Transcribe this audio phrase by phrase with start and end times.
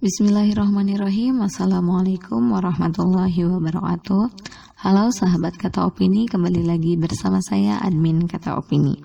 [0.00, 1.44] Bismillahirrahmanirrahim.
[1.44, 4.32] Assalamualaikum warahmatullahi wabarakatuh.
[4.80, 6.24] Halo sahabat kata opini.
[6.24, 8.96] Kembali lagi bersama saya admin kata opini.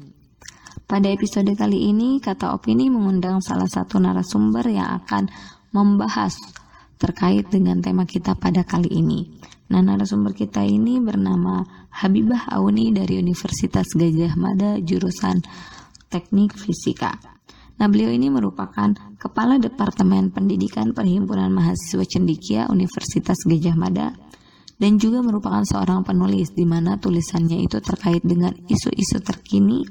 [0.88, 5.24] Pada episode kali ini Kata opini mengundang salah satu narasumber Yang akan
[5.76, 6.40] membahas
[6.96, 9.36] Terkait dengan tema kita pada kali ini.
[9.76, 11.60] Nah narasumber kita ini bernama
[11.92, 15.44] Habibah Auni dari Universitas Gajah Mada Jurusan
[16.08, 17.36] Teknik Fisika
[17.76, 24.16] Nah, beliau ini merupakan Kepala Departemen Pendidikan Perhimpunan Mahasiswa Cendikia Universitas Gajah Mada
[24.76, 29.84] dan juga merupakan seorang penulis di mana tulisannya itu terkait dengan isu-isu terkini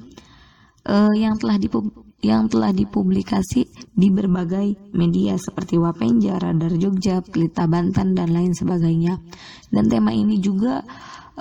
[0.88, 7.68] uh, yang telah dipub yang telah dipublikasi di berbagai media seperti Wapenja, Radar Jogja, Pelita
[7.68, 9.20] Banten dan lain sebagainya.
[9.68, 10.80] Dan tema ini juga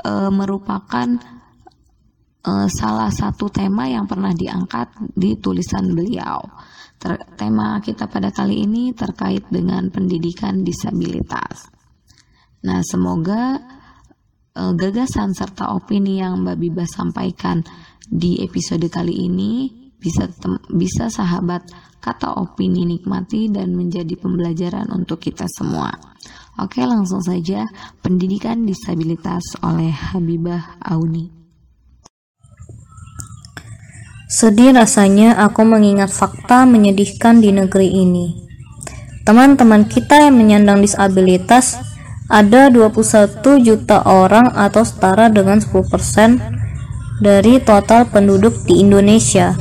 [0.03, 1.07] uh, merupakan
[2.43, 6.43] uh, salah satu tema yang pernah diangkat di tulisan beliau.
[6.99, 11.67] Ter tema kita pada kali ini terkait dengan pendidikan disabilitas.
[12.63, 13.59] Nah, semoga
[14.55, 17.59] uh, gagasan serta opini yang Mbak Biba sampaikan
[18.07, 19.67] di episode kali ini
[19.99, 20.27] bisa
[20.71, 21.63] bisa sahabat
[22.03, 25.91] kata opini nikmati dan menjadi pembelajaran untuk kita semua.
[26.59, 27.65] Oke, langsung saja
[28.03, 31.42] pendidikan disabilitas oleh Habibah Auni.
[34.33, 38.33] Sedih rasanya aku mengingat fakta menyedihkan di negeri ini.
[39.29, 41.77] Teman-teman kita yang menyandang disabilitas
[42.33, 43.29] ada 21
[43.61, 45.85] juta orang atau setara dengan 10%
[47.21, 49.53] dari total penduduk di Indonesia.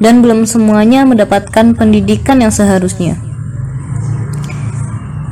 [0.00, 3.20] Dan belum semuanya mendapatkan pendidikan yang seharusnya.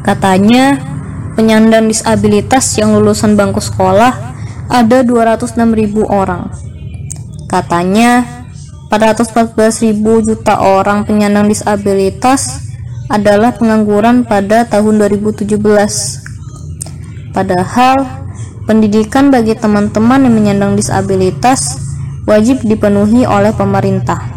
[0.05, 0.77] Katanya,
[1.33, 4.37] penyandang disabilitas yang lulusan bangku sekolah
[4.69, 5.57] ada 206.000
[6.13, 6.53] orang.
[7.49, 8.40] Katanya,
[8.91, 12.75] 414 ribu juta orang penyandang disabilitas
[13.07, 15.55] adalah pengangguran pada tahun 2017.
[17.31, 18.03] Padahal,
[18.67, 21.79] pendidikan bagi teman-teman yang menyandang disabilitas
[22.27, 24.35] wajib dipenuhi oleh pemerintah.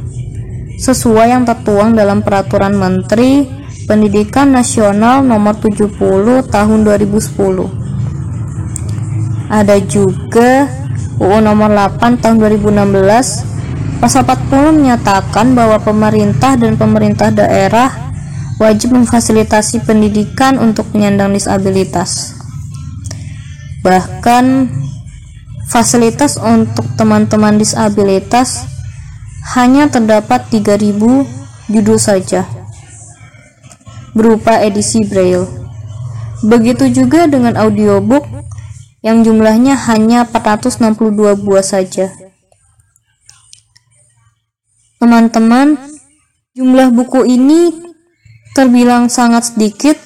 [0.77, 3.49] Sesuai yang tertuang dalam Peraturan Menteri
[3.89, 9.49] Pendidikan Nasional Nomor 70 Tahun 2010.
[9.49, 10.69] Ada juga
[11.17, 13.52] UU Nomor 8 Tahun 2016
[14.03, 17.87] Pasal 40 menyatakan bahwa pemerintah dan pemerintah daerah
[18.59, 22.35] wajib memfasilitasi pendidikan untuk penyandang disabilitas.
[23.79, 24.67] Bahkan
[25.71, 28.67] fasilitas untuk teman-teman disabilitas
[29.55, 32.43] hanya terdapat 3000 judul saja
[34.11, 35.47] berupa edisi braille.
[36.43, 38.27] Begitu juga dengan audiobook
[38.99, 42.22] yang jumlahnya hanya 462 buah saja.
[45.03, 45.75] Teman-teman,
[46.55, 47.75] jumlah buku ini
[48.55, 49.99] terbilang sangat sedikit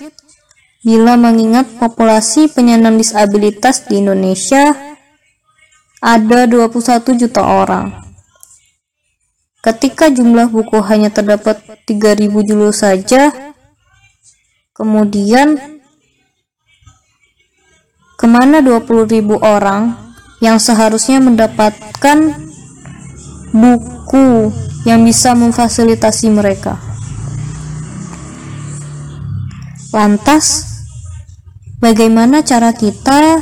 [0.81, 4.73] bila mengingat populasi penyandang disabilitas di Indonesia
[6.01, 7.93] ada 21 juta orang.
[9.61, 13.53] Ketika jumlah buku hanya terdapat 3000 judul saja,
[14.73, 15.77] kemudian
[18.17, 19.13] ke mana 20.000
[19.45, 19.93] orang
[20.41, 22.49] yang seharusnya mendapatkan
[23.51, 24.51] buku
[24.87, 26.79] yang bisa memfasilitasi mereka.
[29.91, 30.77] Lantas,
[31.79, 33.39] bagaimana cara kita,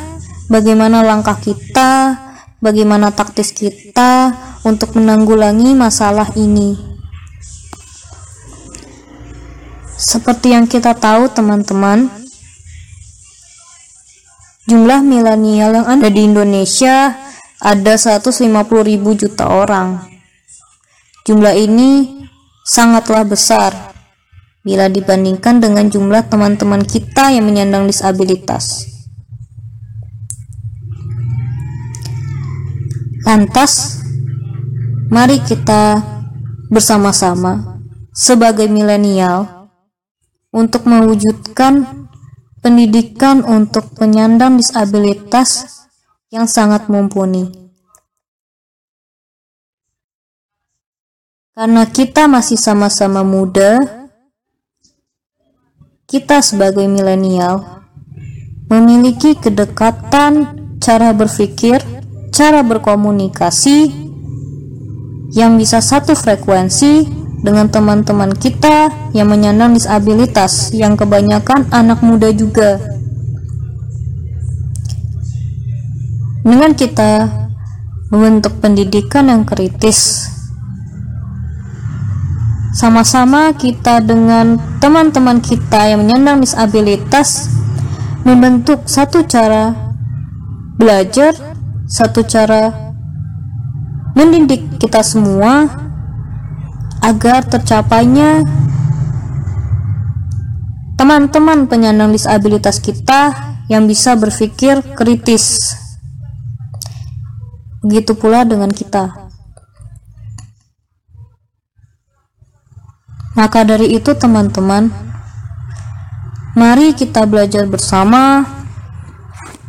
[0.47, 2.21] bagaimana langkah kita,
[2.61, 6.77] bagaimana taktis kita untuk menanggulangi masalah ini?
[9.95, 12.07] Seperti yang kita tahu, teman-teman,
[14.69, 17.24] jumlah milenial yang ada di Indonesia
[17.61, 18.47] ada 150
[18.83, 20.03] ribu juta orang.
[21.25, 22.21] Jumlah ini
[22.65, 23.95] sangatlah besar
[24.65, 28.89] bila dibandingkan dengan jumlah teman-teman kita yang menyandang disabilitas.
[33.25, 34.01] Lantas,
[35.09, 36.01] mari kita
[36.69, 37.81] bersama-sama
[38.13, 39.69] sebagai milenial
[40.53, 42.05] untuk mewujudkan
[42.61, 45.84] pendidikan untuk penyandang disabilitas
[46.33, 47.65] yang sangat mumpuni.
[51.55, 53.79] Karena kita masih sama-sama muda,
[56.03, 57.85] kita sebagai milenial
[58.67, 61.79] memiliki kedekatan cara berpikir,
[62.35, 63.87] cara berkomunikasi
[65.31, 67.07] yang bisa satu frekuensi
[67.39, 72.94] dengan teman-teman kita yang menyandang disabilitas yang kebanyakan anak muda juga.
[76.45, 77.25] Dengan kita
[78.13, 80.29] membentuk pendidikan yang kritis
[82.75, 87.47] sama-sama kita dengan teman-teman kita yang menyandang disabilitas
[88.27, 89.95] membentuk satu cara
[90.75, 91.33] belajar,
[91.87, 92.93] satu cara
[94.11, 95.71] mendidik kita semua
[96.99, 98.43] agar tercapainya
[100.99, 103.33] teman-teman penyandang disabilitas kita
[103.71, 105.84] yang bisa berpikir kritis.
[107.85, 109.29] Begitu pula dengan kita.
[113.37, 114.89] Maka dari itu teman-teman,
[116.57, 118.41] mari kita belajar bersama.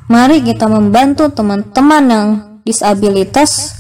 [0.09, 2.29] Mari kita membantu teman-teman yang
[2.65, 3.77] disabilitas.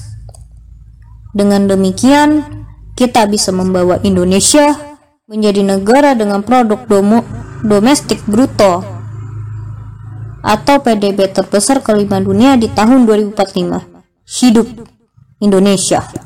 [1.33, 2.45] Dengan demikian,
[2.93, 4.77] kita bisa membawa Indonesia
[5.25, 7.25] menjadi negara dengan produk domo,
[7.65, 8.85] domestik bruto
[10.45, 13.96] atau PDB terbesar kelima dunia di tahun 2045.
[14.27, 14.89] Hidup
[15.41, 16.26] Indonesia!